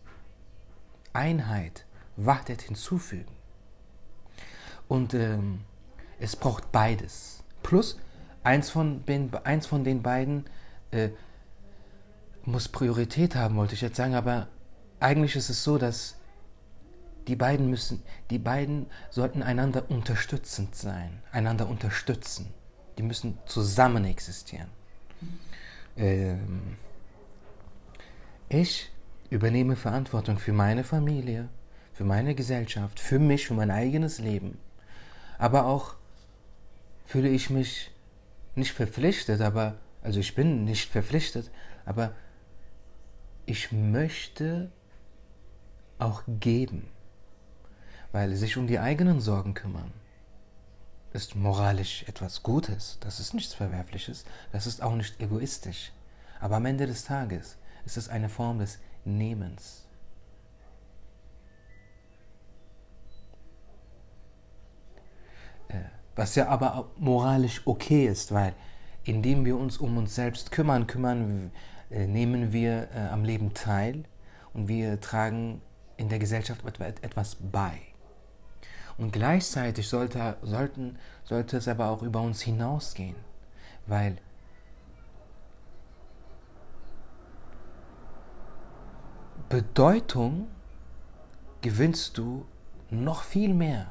Einheit, 1.13 1.85
Wachtet 2.17 2.61
hinzufügen. 2.61 3.31
Und 4.87 5.13
ähm, 5.13 5.61
es 6.19 6.35
braucht 6.35 6.71
beides. 6.71 7.43
Plus, 7.63 7.97
eins 8.43 8.69
von 8.69 9.05
den, 9.05 9.33
eins 9.43 9.65
von 9.65 9.83
den 9.83 10.01
beiden 10.01 10.45
äh, 10.91 11.09
muss 12.43 12.67
Priorität 12.67 13.35
haben, 13.35 13.55
wollte 13.55 13.73
ich 13.73 13.81
jetzt 13.81 13.95
sagen, 13.97 14.15
aber 14.15 14.47
eigentlich 14.99 15.35
ist 15.35 15.49
es 15.49 15.63
so, 15.63 15.77
dass 15.77 16.17
die 17.27 17.35
beiden 17.35 17.69
müssen, 17.69 18.03
die 18.29 18.39
beiden 18.39 18.87
sollten 19.09 19.43
einander 19.43 19.89
unterstützend 19.89 20.75
sein, 20.75 21.21
einander 21.31 21.67
unterstützen. 21.67 22.53
Die 22.97 23.03
müssen 23.03 23.37
zusammen 23.45 24.05
existieren. 24.05 24.69
Ähm, 25.97 26.77
ich 28.49 28.91
übernehme 29.29 29.75
Verantwortung 29.75 30.37
für 30.37 30.53
meine 30.53 30.83
Familie, 30.83 31.47
für 31.93 32.03
meine 32.03 32.35
Gesellschaft, 32.35 32.99
für 32.99 33.19
mich, 33.19 33.47
für 33.47 33.53
mein 33.53 33.71
eigenes 33.71 34.19
Leben. 34.19 34.57
Aber 35.37 35.65
auch 35.65 35.95
fühle 37.05 37.29
ich 37.29 37.49
mich 37.49 37.91
nicht 38.55 38.71
verpflichtet, 38.71 39.41
aber, 39.41 39.77
also 40.01 40.19
ich 40.19 40.35
bin 40.35 40.65
nicht 40.65 40.91
verpflichtet, 40.91 41.49
aber 41.85 42.13
ich 43.45 43.71
möchte 43.71 44.71
auch 45.97 46.23
geben, 46.27 46.87
weil 48.11 48.35
sich 48.35 48.57
um 48.57 48.67
die 48.67 48.79
eigenen 48.79 49.21
Sorgen 49.21 49.53
kümmern 49.53 49.91
ist 51.13 51.35
moralisch 51.35 52.03
etwas 52.07 52.41
Gutes, 52.41 52.97
das 53.01 53.19
ist 53.19 53.33
nichts 53.33 53.53
Verwerfliches, 53.53 54.23
das 54.51 54.65
ist 54.65 54.81
auch 54.81 54.95
nicht 54.95 55.21
egoistisch. 55.21 55.91
Aber 56.39 56.55
am 56.55 56.65
Ende 56.65 56.87
des 56.87 57.03
Tages 57.03 57.57
ist 57.85 57.97
es 57.97 58.09
eine 58.09 58.29
Form 58.29 58.59
des 58.59 58.79
Nehmens. 59.03 59.85
Äh, 65.67 65.81
was 66.15 66.35
ja 66.35 66.47
aber 66.47 66.91
moralisch 66.97 67.61
okay 67.65 68.07
ist, 68.07 68.31
weil 68.31 68.53
indem 69.03 69.45
wir 69.45 69.57
uns 69.57 69.77
um 69.77 69.97
uns 69.97 70.15
selbst 70.15 70.51
kümmern, 70.51 70.87
kümmern, 70.87 71.51
äh, 71.89 72.07
nehmen 72.07 72.53
wir 72.53 72.89
äh, 72.93 73.07
am 73.11 73.23
Leben 73.23 73.53
teil 73.53 74.03
und 74.53 74.67
wir 74.67 74.99
tragen 75.01 75.61
in 75.97 76.09
der 76.09 76.19
Gesellschaft 76.19 76.63
etwas 76.79 77.35
bei. 77.35 77.90
Und 78.97 79.11
gleichzeitig 79.11 79.87
sollte, 79.87 80.37
sollten, 80.41 80.97
sollte 81.23 81.57
es 81.57 81.67
aber 81.67 81.89
auch 81.89 82.01
über 82.01 82.21
uns 82.21 82.41
hinausgehen, 82.41 83.15
weil 83.87 84.17
Bedeutung 89.49 90.47
gewinnst 91.61 92.17
du 92.17 92.45
noch 92.89 93.23
viel 93.23 93.53
mehr, 93.53 93.87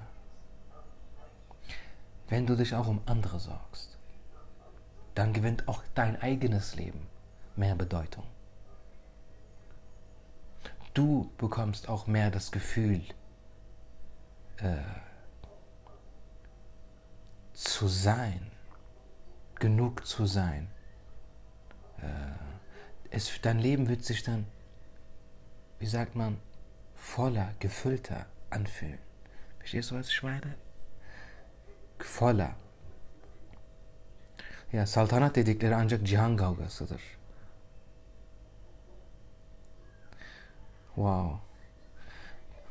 wenn 2.29 2.47
du 2.47 2.57
dich 2.57 2.75
auch 2.75 2.87
um 2.87 3.01
andere 3.07 3.41
sorgst. 3.41 3.99
Dann 5.15 5.33
gewinnt 5.33 5.69
auch 5.69 5.83
dein 5.95 6.21
eigenes 6.23 6.77
Leben 6.77 7.07
mehr 7.57 7.75
Bedeutung. 7.75 8.25
Du 10.95 11.31
bekommst 11.37 11.89
auch 11.89 12.07
mehr 12.07 12.31
das 12.31 12.51
Gefühl, 12.53 13.03
zu 17.55 17.89
sein, 17.89 18.51
genug 19.59 20.07
zu 20.07 20.27
sein. 20.27 20.69
Äh, 21.99 22.07
es, 23.11 23.41
dein 23.43 23.59
Leben 23.59 23.89
wird 23.89 24.05
sich 24.05 24.23
dann, 24.23 24.47
wie 25.79 25.87
sagt 25.87 26.15
man, 26.15 26.39
voller, 26.95 27.55
gefüllter 27.59 28.27
anfühlen. 28.51 28.99
Verstehst 29.59 29.91
du, 29.91 29.97
was 29.97 30.09
ich 30.09 30.23
meine? 30.23 30.55
Voller. 31.99 32.55
Ya 34.73 34.87
saltanat 34.87 35.37
dedikleri 35.37 35.75
ancak 35.75 36.07
cihan 36.07 36.37
kavgasıdır. 36.37 37.03
Wow. 40.97 41.50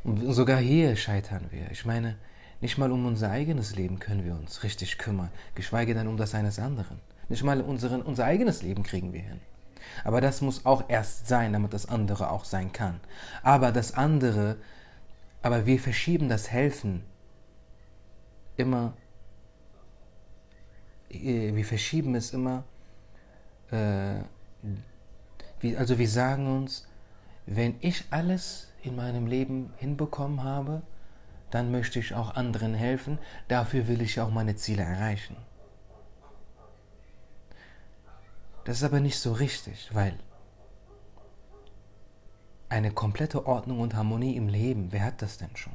Und 0.04 0.34
sogar 0.34 0.60
hier 0.60 0.96
scheitern 0.96 1.48
wir. 1.52 1.70
Ich 1.72 1.86
meine, 1.86 2.16
nicht 2.62 2.78
mal 2.78 2.92
um 2.92 3.06
unser 3.06 3.32
eigenes 3.32 3.76
Leben 3.76 4.00
können 4.00 4.26
wir 4.26 4.34
uns 4.34 4.64
richtig 4.64 4.98
kümmern, 4.98 5.30
geschweige 5.56 5.94
denn 5.94 6.08
um 6.08 6.18
das 6.18 6.36
eines 6.36 6.60
anderen. 6.60 7.00
Nicht 7.30 7.44
mal 7.44 7.62
unseren, 7.62 8.02
unser 8.02 8.26
eigenes 8.26 8.62
Leben 8.64 8.84
kriegen 8.84 9.14
wir 9.14 9.22
hin. 9.22 9.40
Aber 10.04 10.22
das 10.22 10.42
muss 10.42 10.66
auch 10.66 10.90
erst 10.90 11.28
sein, 11.28 11.54
damit 11.54 11.74
das 11.74 11.88
andere 11.88 12.32
auch 12.32 12.46
sein 12.46 12.72
kann. 12.74 13.00
Aber 13.44 13.72
das 13.72 13.94
andere, 13.94 14.58
aber 15.42 15.66
wir 15.66 15.80
verschieben 15.80 16.30
das 16.30 16.52
Helfen 16.52 17.04
immer, 18.58 18.94
äh, 21.10 21.54
wir 21.54 21.66
verschieben 21.66 22.16
es 22.16 22.34
immer, 22.34 22.64
äh, 23.72 24.20
also 25.76 25.98
wir 25.98 26.10
sagen 26.10 26.48
uns, 26.48 26.88
wenn 27.46 27.76
ich 27.82 28.04
alles 28.12 28.69
in 28.84 28.96
meinem 28.96 29.28
Leben 29.28 29.74
hinbekommen 29.78 30.44
habe, 30.44 30.82
dann 31.52 31.72
möchte 31.72 32.00
ich 32.00 32.14
auch 32.14 32.36
anderen 32.36 32.74
helfen. 32.74 33.20
Dafür 33.48 33.88
will 33.88 34.02
ich 34.02 34.20
auch 34.20 34.30
meine 34.30 34.56
Ziele 34.56 34.84
erreichen. 34.84 35.36
Das 38.66 38.78
ist 38.78 38.84
aber 38.84 39.00
nicht 39.00 39.20
so 39.20 39.34
richtig, 39.34 39.90
weil 39.94 40.14
eine 42.70 42.92
komplette 42.92 43.48
Ordnung 43.48 43.80
und 43.80 43.96
Harmonie 43.96 44.36
im 44.36 44.48
Leben, 44.48 44.92
wer 44.92 45.06
hat 45.06 45.22
das 45.22 45.38
denn 45.38 45.56
schon? 45.56 45.74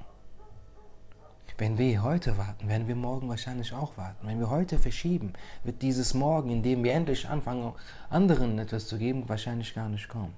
Wenn 1.57 1.79
wir 1.79 2.03
heute 2.03 2.37
warten, 2.37 2.69
werden 2.69 2.89
wir 2.89 2.97
morgen 2.97 3.29
wahrscheinlich 3.29 3.73
auch 3.73 3.97
warten. 3.97 4.27
Wenn 4.27 4.41
wir 4.41 4.51
heute 4.51 4.77
verschieben, 4.79 5.35
wird 5.63 5.83
dieses 5.83 6.13
Morgen, 6.13 6.51
in 6.51 6.63
dem 6.65 6.83
wir 6.83 6.93
endlich 6.93 7.29
anfangen, 7.29 7.73
anderen 8.11 8.59
etwas 8.59 8.89
zu 8.89 8.99
geben, 8.99 9.29
wahrscheinlich 9.29 9.73
gar 9.73 9.89
nicht 9.89 10.09
kommen. 10.09 10.35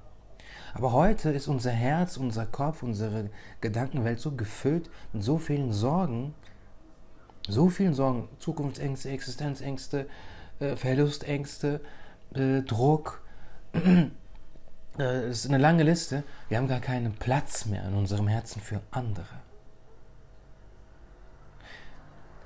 Aber 0.76 0.92
heute 0.92 1.30
ist 1.30 1.48
unser 1.48 1.70
Herz, 1.70 2.18
unser 2.18 2.44
Kopf, 2.44 2.82
unsere 2.82 3.30
Gedankenwelt 3.62 4.20
so 4.20 4.32
gefüllt 4.32 4.90
mit 5.14 5.24
so 5.24 5.38
vielen 5.38 5.72
Sorgen, 5.72 6.34
so 7.48 7.70
vielen 7.70 7.94
Sorgen, 7.94 8.28
Zukunftsängste, 8.40 9.08
Existenzängste, 9.08 10.06
äh, 10.60 10.76
Verlustängste, 10.76 11.80
äh, 12.34 12.60
Druck. 12.60 13.22
Es 14.98 15.44
ist 15.44 15.48
eine 15.48 15.58
lange 15.58 15.82
Liste. 15.82 16.24
Wir 16.48 16.56
haben 16.56 16.68
gar 16.68 16.80
keinen 16.80 17.14
Platz 17.14 17.66
mehr 17.66 17.86
in 17.86 17.94
unserem 17.94 18.28
Herzen 18.28 18.60
für 18.62 18.80
andere. 18.90 19.40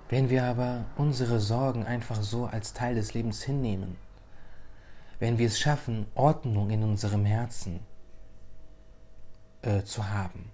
Wenn 0.08 0.30
wir 0.30 0.44
aber 0.44 0.84
unsere 0.96 1.38
Sorgen 1.38 1.84
einfach 1.84 2.22
so 2.22 2.46
als 2.46 2.74
Teil 2.74 2.96
des 2.96 3.14
Lebens 3.14 3.42
hinnehmen, 3.42 3.96
wenn 5.20 5.38
wir 5.38 5.46
es 5.46 5.60
schaffen, 5.60 6.06
Ordnung 6.16 6.70
in 6.70 6.82
unserem 6.82 7.24
Herzen 7.24 7.80
äh, 9.62 9.82
zu 9.82 10.08
haben. 10.08 10.50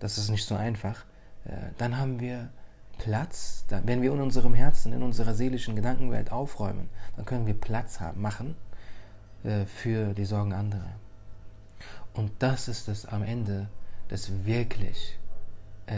Das 0.00 0.18
ist 0.18 0.28
nicht 0.28 0.46
so 0.46 0.54
einfach. 0.54 1.04
Äh, 1.44 1.72
dann 1.78 1.96
haben 1.98 2.20
wir 2.20 2.50
Platz, 2.98 3.64
dann, 3.68 3.86
wenn 3.86 4.02
wir 4.02 4.12
in 4.12 4.20
unserem 4.20 4.54
Herzen, 4.54 4.92
in 4.92 5.02
unserer 5.02 5.34
seelischen 5.34 5.76
Gedankenwelt 5.76 6.30
aufräumen, 6.30 6.88
dann 7.16 7.24
können 7.24 7.46
wir 7.46 7.54
Platz 7.54 8.00
haben, 8.00 8.20
machen 8.20 8.54
äh, 9.44 9.64
für 9.66 10.14
die 10.14 10.24
Sorgen 10.24 10.52
anderer. 10.52 10.94
Und 12.14 12.30
das 12.38 12.68
ist 12.68 12.88
es 12.88 13.06
am 13.06 13.22
Ende, 13.22 13.68
das 14.08 14.44
wirklich 14.44 15.18
äh, 15.86 15.94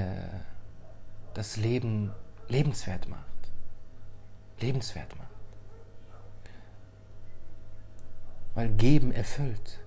das 1.34 1.56
Leben 1.56 2.12
lebenswert 2.48 3.08
macht. 3.08 3.22
Lebenswert 4.60 5.14
macht. 5.18 5.28
Weil 8.54 8.70
Geben 8.70 9.12
erfüllt. 9.12 9.78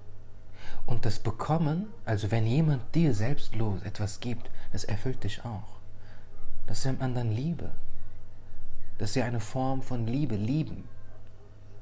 Und 0.90 1.06
das 1.06 1.20
Bekommen, 1.20 1.86
also 2.04 2.32
wenn 2.32 2.48
jemand 2.48 2.96
dir 2.96 3.14
selbstlos 3.14 3.84
etwas 3.84 4.20
gibt, 4.22 4.50
das 4.72 4.84
erfüllt 4.84 5.24
dich 5.24 5.46
auch. 5.46 5.80
Das 6.66 6.84
nennt 6.84 7.00
man 7.00 7.14
dann 7.14 7.32
Liebe. 7.32 7.70
Das 8.98 9.12
ist 9.12 9.16
ja 9.16 9.26
eine 9.26 9.40
Form 9.40 9.84
von 9.84 10.08
Liebe, 10.08 10.36
lieben. 10.36 10.90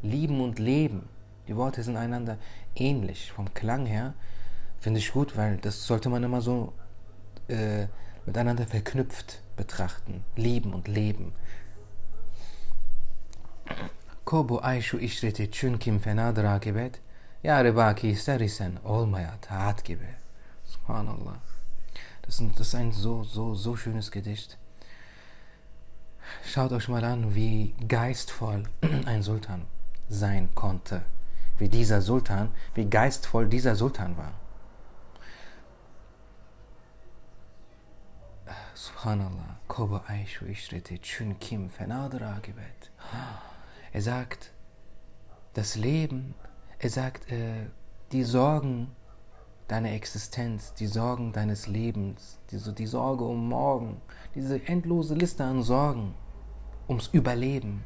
Lieben 0.02 0.42
und 0.42 0.60
leben. 0.60 1.08
Die 1.48 1.56
Worte 1.56 1.84
sind 1.84 1.96
einander 1.96 2.38
ähnlich. 2.76 3.32
Vom 3.32 3.54
Klang 3.54 3.86
her 3.86 4.14
finde 4.78 5.00
ich 5.00 5.14
gut, 5.14 5.38
weil 5.38 5.56
das 5.56 5.88
sollte 5.88 6.10
man 6.10 6.24
immer 6.24 6.42
so 6.42 6.74
äh, 7.48 7.88
miteinander 8.26 8.68
verknüpft 8.68 9.40
betrachten. 9.56 10.26
Lieben 10.36 10.74
und 10.74 10.90
leben. 10.90 11.32
Kobo 14.26 14.60
Aishu 14.62 14.98
işreti 14.98 15.52
çünkü 15.52 16.00
fenadır 16.00 16.44
akibet. 16.44 17.07
Yar 17.44 17.76
baki 17.76 18.10
ister 18.10 18.40
isen 18.40 18.80
olmaya 18.86 19.34
taat 19.42 19.84
gibi. 19.86 20.10
Subhanallah. 20.66 21.38
Das 22.26 22.42
ist, 22.42 22.76
ein 22.76 22.92
so, 22.92 23.24
so, 23.24 23.56
so 23.56 23.78
schönes 23.78 24.12
Gedicht. 24.12 24.58
Schaut 26.46 26.74
euch 26.74 26.90
mal 26.90 27.04
an, 27.06 27.36
wie 27.36 27.74
geistvoll 27.88 28.64
ein 29.06 29.24
Sultan 29.24 29.62
sein 30.10 30.50
konnte. 30.56 31.04
Wie 31.58 31.70
dieser 31.70 32.02
Sultan, 32.02 32.50
wie 32.76 32.90
geistvoll 32.90 33.48
dieser 33.48 33.76
Sultan 33.76 34.18
war. 34.18 34.34
Subhanallah. 38.74 39.58
Koba 39.68 40.04
Aishu 40.08 40.46
Ishreti 40.46 41.00
Chun 41.00 41.40
Kim 41.40 41.70
Fenadır 41.70 42.22
Akibet. 42.24 42.92
Er 43.94 44.02
sagt, 44.02 44.52
das 45.54 45.76
Leben 45.76 46.36
er 46.80 46.90
sagt, 46.90 47.32
äh, 47.32 47.68
die 48.12 48.24
Sorgen 48.24 48.92
deiner 49.68 49.92
Existenz, 49.92 50.74
die 50.74 50.88
Sorgen 50.88 51.34
deines 51.34 51.68
Lebens, 51.68 52.40
die, 52.52 52.58
die 52.74 52.88
Sorge 52.88 53.26
um 53.26 53.50
morgen, 53.50 54.02
diese 54.36 54.66
endlose 54.68 55.16
Liste 55.16 55.44
an 55.44 55.64
Sorgen 55.64 56.14
ums 56.88 57.08
Überleben. 57.08 57.84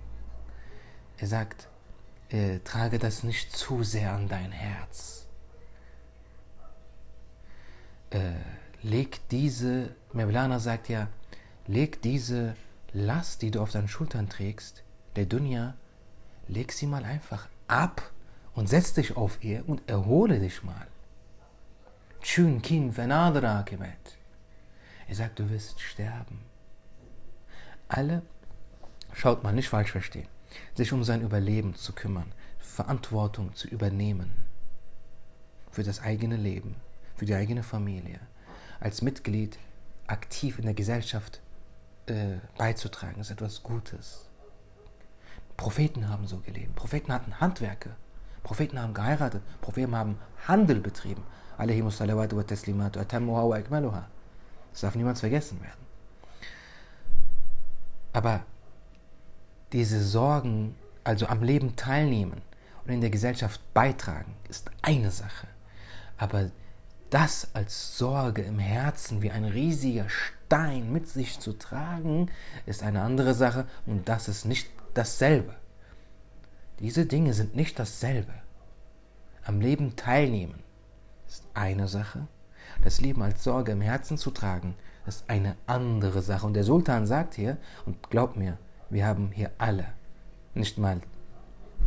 Er 1.18 1.28
sagt, 1.28 1.70
äh, 2.30 2.60
trage 2.60 3.00
das 3.00 3.24
nicht 3.24 3.56
zu 3.56 3.84
sehr 3.84 4.14
an 4.14 4.28
dein 4.28 4.52
Herz. 4.52 5.22
äh, 8.12 8.34
leg 8.82 9.20
diese, 9.30 9.96
Mevlana 10.14 10.60
sagt 10.60 10.90
ja, 10.90 11.08
leg 11.68 12.02
diese 12.02 12.56
Last, 12.94 13.42
die 13.42 13.52
du 13.52 13.62
auf 13.62 13.72
deinen 13.72 13.88
Schultern 13.88 14.30
trägst, 14.30 14.84
der 15.16 15.26
Dunja, 15.26 15.76
leg 16.48 16.72
sie 16.72 16.88
mal 16.88 17.06
einfach 17.06 17.48
ab 17.68 18.12
und 18.54 18.68
setz 18.68 18.94
dich 18.94 19.18
auf 19.18 19.44
ihr 19.44 19.68
und 19.68 19.88
erhole 19.90 20.40
dich 20.40 20.64
mal. 20.64 20.88
Chun 22.22 22.62
kin 22.62 22.96
venadra 22.96 23.64
kibet. 23.64 24.18
Er 25.08 25.16
sagt, 25.16 25.40
du 25.40 25.50
wirst 25.50 25.82
sterben. 25.82 26.40
Alle, 27.88 28.22
schaut 29.14 29.44
mal, 29.44 29.54
nicht 29.54 29.70
falsch 29.70 29.92
verstehen, 29.92 30.28
sich 30.76 30.94
um 30.94 31.04
sein 31.04 31.22
Überleben 31.22 31.76
zu 31.76 31.94
kümmern, 31.94 32.32
Verantwortung 32.60 33.54
zu 33.56 33.68
übernehmen 33.68 34.32
für 35.72 35.84
das 35.84 36.02
eigene 36.02 36.36
Leben, 36.36 36.76
für 37.16 37.26
die 37.26 37.36
eigene 37.36 37.64
Familie, 37.64 38.20
als 38.80 39.02
Mitglied 39.02 39.58
aktiv 40.08 40.60
in 40.60 40.66
der 40.66 40.74
Gesellschaft 40.74 41.42
äh, 42.06 42.38
beizutragen, 42.58 43.22
ist 43.22 43.32
etwas 43.32 43.64
Gutes. 43.64 44.30
Propheten 45.58 46.10
haben 46.10 46.28
so 46.28 46.40
gelebt. 46.40 46.76
Propheten 46.76 47.14
hatten 47.14 47.40
Handwerke. 47.40 47.96
Propheten 48.44 48.80
haben 48.80 48.94
geheiratet. 48.94 49.42
Propheten 49.62 49.96
haben 49.96 50.18
Handel 50.48 50.80
betrieben. 50.80 51.24
Das 54.72 54.82
darf 54.82 54.96
niemals 54.96 55.20
vergessen 55.20 55.62
werden. 55.62 55.86
Aber 58.14 58.44
diese 59.72 60.04
Sorgen, 60.04 60.76
also 61.04 61.28
am 61.28 61.44
Leben 61.44 61.76
teilnehmen 61.76 62.42
und 62.84 62.92
in 62.92 63.02
der 63.02 63.10
Gesellschaft 63.10 63.62
beitragen, 63.74 64.34
ist 64.50 64.72
eine 64.82 65.12
Sache. 65.12 65.48
Aber 66.18 66.52
das 67.10 67.50
als 67.54 67.98
Sorge 67.98 68.42
im 68.42 68.60
Herzen 68.60 69.22
wie 69.22 69.32
ein 69.32 69.46
riesiger 69.46 70.08
Stein 70.10 70.92
mit 70.92 71.08
sich 71.08 71.40
zu 71.40 71.54
tragen, 71.54 72.32
ist 72.66 72.84
eine 72.84 73.02
andere 73.02 73.34
Sache 73.34 73.68
und 73.86 74.08
das 74.10 74.28
ist 74.28 74.46
nicht 74.46 74.70
dasselbe. 74.94 75.56
Diese 76.82 77.06
Dinge 77.06 77.34
sind 77.34 77.56
nicht 77.56 77.80
dasselbe. 77.80 78.34
Am 79.46 79.62
Leben 79.62 79.96
teilnehmen 79.96 80.60
ist 81.28 81.46
eine 81.54 81.88
Sache. 81.88 82.28
Das 82.84 83.00
Leben 83.00 83.22
als 83.22 83.44
Sorge 83.44 83.72
im 83.72 83.82
Herzen 83.82 84.18
zu 84.18 84.32
tragen, 84.32 84.76
ist 85.06 85.30
eine 85.30 85.56
andere 85.68 86.22
Sache. 86.22 86.46
Und 86.46 86.54
der 86.54 86.64
Sultan 86.64 87.06
sagt 87.06 87.36
hier, 87.36 87.58
und 87.86 88.10
glaubt 88.10 88.36
mir, 88.36 88.58
wir 88.90 89.06
haben 89.06 89.32
hier 89.32 89.52
alle 89.58 89.86
nicht 90.54 90.78
mal 90.78 91.02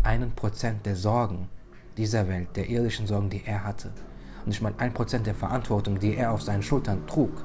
einen 0.02 0.32
Prozent 0.34 0.86
der 0.86 0.96
Sorgen 0.96 1.48
dieser 1.96 2.28
Welt, 2.28 2.56
der 2.56 2.68
irdischen 2.68 3.06
Sorgen, 3.06 3.30
die 3.30 3.44
er 3.44 3.64
hatte 3.64 3.92
nicht 4.46 4.62
mal 4.62 4.74
ein 4.78 4.92
Prozent 4.92 5.26
der 5.26 5.34
Verantwortung, 5.34 5.98
die 5.98 6.16
er 6.16 6.32
auf 6.32 6.42
seinen 6.42 6.62
Schultern 6.62 7.06
trug. 7.06 7.44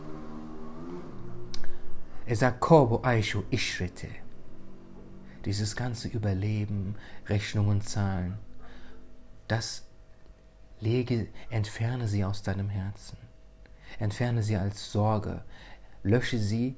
Er 2.25 2.35
sagt, 2.35 2.59
Korbo 2.59 2.99
Aishu 3.03 3.43
Ishrete. 3.49 4.07
Dieses 5.49 5.75
ganze 5.75 6.07
Überleben, 6.07 6.95
Rechnungen 7.25 7.81
zahlen, 7.81 8.37
das 9.47 9.83
lege, 10.79 11.27
entferne 11.49 12.07
sie 12.07 12.23
aus 12.23 12.43
deinem 12.43 12.69
Herzen. 12.69 13.17
Entferne 13.97 14.43
sie 14.43 14.57
als 14.57 14.91
Sorge. 14.91 15.43
Lösche 16.03 16.37
sie 16.37 16.77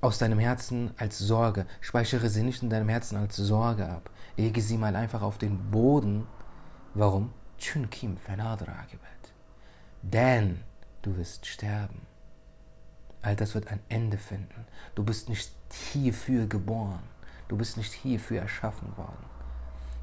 aus 0.00 0.18
deinem 0.18 0.40
Herzen 0.40 0.90
als 0.96 1.18
Sorge. 1.18 1.66
Speichere 1.80 2.30
sie 2.30 2.42
nicht 2.42 2.64
in 2.64 2.68
deinem 2.68 2.88
Herzen 2.88 3.16
als 3.16 3.36
Sorge 3.36 3.88
ab. 3.88 4.10
Lege 4.36 4.60
sie 4.60 4.76
mal 4.76 4.96
einfach 4.96 5.22
auf 5.22 5.38
den 5.38 5.70
Boden. 5.70 6.26
Warum? 6.94 7.32
Çünkü. 7.58 8.16
Denn 10.02 10.64
du 11.02 11.16
wirst 11.16 11.46
sterben. 11.46 12.08
All 13.22 13.36
das 13.36 13.54
wird 13.54 13.68
ein 13.68 13.78
Ende 13.88 14.18
finden. 14.18 14.66
Du 14.96 15.04
bist 15.04 15.28
nicht 15.28 15.52
hierfür 15.92 16.48
geboren. 16.48 17.04
Du 17.48 17.56
bist 17.56 17.76
nicht 17.76 17.92
hierfür 17.92 18.40
erschaffen 18.40 18.96
worden. 18.96 19.24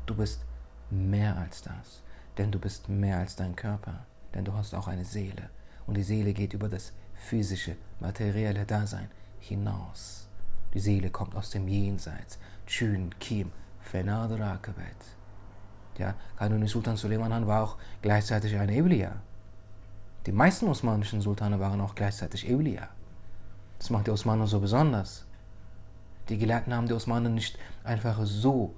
Du 0.06 0.15
bist 0.15 0.45
mehr 0.89 1.38
als 1.38 1.62
das. 1.62 2.01
Denn 2.38 2.51
du 2.51 2.60
bist 2.60 2.89
mehr 2.89 3.19
als 3.19 3.36
dein 3.36 3.56
Körper. 3.56 4.06
Denn 4.34 4.45
du 4.45 4.53
hast 4.53 4.73
auch 4.73 4.88
eine 4.88 5.06
Seele. 5.06 5.49
Und 5.86 5.97
die 5.97 6.03
Seele 6.03 6.34
geht 6.34 6.53
über 6.53 6.69
das 6.69 6.93
physische, 7.13 7.75
materielle 7.99 8.65
Dasein 8.65 9.10
hinaus. 9.39 10.27
Die 10.73 10.79
Seele 10.79 11.10
kommt 11.10 11.36
aus 11.36 11.51
dem 11.51 11.67
Jenseits. 11.67 12.39
Chün, 12.65 13.13
Kim, 13.19 13.51
Fenadır 13.82 14.39
akibet. 14.41 14.95
Ja, 15.97 16.15
Kanuni 16.38 16.67
Sultan 16.67 16.97
Suleiman 16.97 17.45
war 17.45 17.63
auch 17.63 17.77
gleichzeitig 18.01 18.58
ein 18.58 18.69
Evliya. 18.69 19.21
Die 20.25 20.32
meisten 20.32 20.67
osmanischen 20.67 21.21
Sultane 21.21 21.60
waren 21.60 21.82
auch 21.82 21.93
gleichzeitig 21.93 22.49
Evliya. 22.49 22.88
Das 23.77 23.89
macht 23.89 24.08
die 24.08 24.12
Osmanen 24.12 24.47
so 24.47 24.60
besonders. 24.60 25.25
Die 26.29 26.38
Gelehrten 26.38 26.73
haben 26.73 26.88
die 26.88 26.93
Osmanen 26.93 27.36
nicht 27.36 27.57
einfach 27.83 28.19
so 28.23 28.73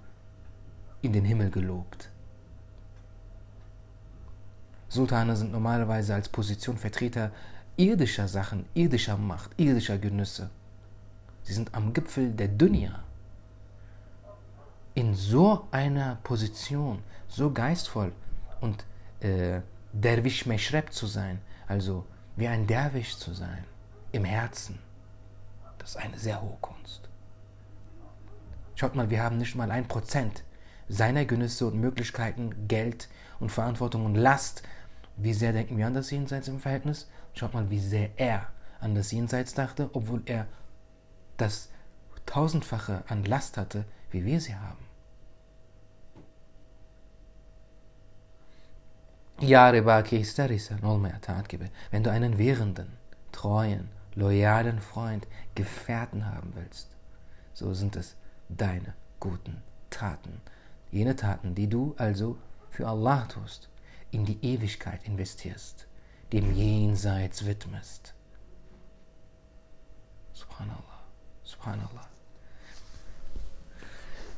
in 1.02 1.14
den 1.14 1.26
Himmel 1.26 1.52
gelobt. 1.52 2.10
Sultane 4.90 5.36
sind 5.36 5.52
normalerweise 5.52 6.16
als 6.16 6.30
Position 6.30 6.78
Vertreter 6.78 7.32
irdischer 7.78 8.28
Sachen, 8.28 8.66
irdischer 8.74 9.18
Macht, 9.18 9.52
irdischer 9.58 9.98
Genüsse. 9.98 10.50
Sie 11.44 11.54
sind 11.54 11.74
am 11.76 11.94
Gipfel 11.94 12.32
der 12.32 12.48
Dunya 12.48 13.04
in 14.96 15.14
so 15.14 15.68
einer 15.72 16.18
Position, 16.24 17.04
so 17.28 17.52
geistvoll 17.52 18.14
und 18.62 18.86
äh, 19.20 19.62
Derwisch 19.92 20.46
Meschreb 20.46 20.92
zu 20.92 21.06
sein, 21.06 21.40
also 21.68 22.06
wie 22.36 22.48
ein 22.48 22.66
Derwisch 22.66 23.18
zu 23.18 23.34
sein, 23.34 23.64
im 24.12 24.26
Herzen, 24.26 24.80
das 25.78 25.92
ist 25.92 25.98
eine 25.98 26.18
sehr 26.18 26.42
hohe 26.42 26.58
Kunst. 26.62 27.05
Schaut 28.76 28.96
mal, 28.96 29.10
wir 29.10 29.24
haben 29.24 29.38
nicht 29.38 29.56
mal 29.56 29.72
ein 29.72 29.88
Prozent 29.88 30.44
seiner 30.90 31.26
Genüsse 31.26 31.68
und 31.68 31.80
Möglichkeiten, 31.80 32.68
Geld 32.68 33.10
und 33.40 33.52
Verantwortung 33.52 34.06
und 34.06 34.16
Last. 34.16 34.64
Wie 35.16 35.34
sehr 35.34 35.54
denken 35.54 35.78
wir 35.78 35.88
an 35.88 35.94
das 35.94 36.12
Jenseits 36.12 36.50
im 36.50 36.60
Verhältnis? 36.60 37.10
Schaut 37.34 37.54
mal, 37.54 37.70
wie 37.70 37.80
sehr 37.80 38.10
er 38.18 38.48
an 38.82 38.94
das 38.94 39.12
Jenseits 39.12 39.54
dachte, 39.54 39.90
obwohl 39.94 40.22
er 40.26 40.48
das 41.38 41.70
tausendfache 42.26 43.04
an 43.08 43.24
Last 43.24 43.58
hatte, 43.58 43.86
wie 44.12 44.26
wir 44.26 44.42
sie 44.42 44.56
haben. 44.56 44.86
Wenn 51.92 52.04
du 52.04 52.12
einen 52.12 52.38
währenden, 52.38 52.98
treuen, 53.32 53.90
loyalen 54.16 54.80
Freund, 54.80 55.28
Gefährten 55.56 56.26
haben 56.26 56.54
willst, 56.56 56.90
so 57.54 57.74
sind 57.74 57.96
es 57.96 58.16
deine 58.50 58.94
guten 59.20 59.62
Taten. 59.90 60.42
Jene 60.92 61.16
Taten, 61.16 61.56
die 61.56 61.68
du 61.68 61.96
also 61.98 62.38
für 62.70 62.88
Allah 62.88 63.26
tust, 63.26 63.70
in 64.12 64.26
die 64.26 64.44
Ewigkeit 64.46 65.04
investierst, 65.04 65.88
dem 66.32 66.54
Jenseits 66.54 67.46
widmest. 67.46 68.14
Subhanallah, 70.34 71.04
Subhanallah. 71.44 72.08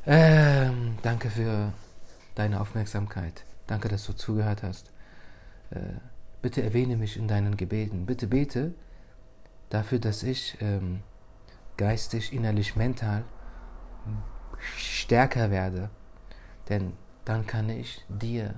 Ähm, 0.06 0.98
danke 1.02 1.30
für 1.30 1.72
deine 2.34 2.60
Aufmerksamkeit. 2.60 3.44
Danke, 3.66 3.88
dass 3.88 4.06
du 4.06 4.14
zugehört 4.14 4.62
hast. 4.62 4.90
Äh, 5.70 5.80
bitte 6.40 6.62
erwähne 6.62 6.96
mich 6.96 7.16
in 7.16 7.28
deinen 7.28 7.56
Gebeten. 7.56 8.06
Bitte 8.06 8.26
bete 8.26 8.72
dafür, 9.68 9.98
dass 9.98 10.22
ich 10.22 10.56
ähm, 10.60 11.02
geistig, 11.76 12.32
innerlich, 12.32 12.76
mental 12.76 13.24
stärker 14.76 15.50
werde. 15.50 15.90
Denn 16.68 16.92
dann 17.24 17.46
kann 17.46 17.68
ich 17.70 18.04
dir 18.08 18.54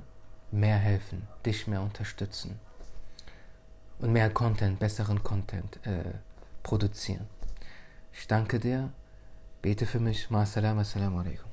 mehr 0.50 0.78
helfen, 0.78 1.26
dich 1.44 1.66
mehr 1.66 1.82
unterstützen 1.82 2.58
und 3.98 4.12
mehr 4.12 4.30
Content, 4.30 4.78
besseren 4.78 5.22
Content 5.22 5.78
äh, 5.86 6.14
produzieren. 6.62 7.26
Ich 8.12 8.26
danke 8.26 8.58
dir. 8.58 8.90
Bete 9.62 9.86
für 9.86 10.00
mich. 10.00 10.30
Ma 10.30 10.44
salam, 10.46 10.78
assalamu 10.78 11.20
alaikum. 11.20 11.48